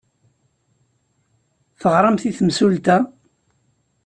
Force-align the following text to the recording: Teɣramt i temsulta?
Teɣramt 1.79 2.23
i 2.29 2.31
temsulta? 2.37 2.97